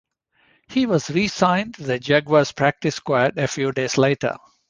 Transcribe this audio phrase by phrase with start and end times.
[0.67, 4.35] He was re-signed to the Jaguars' practice squad a few days later.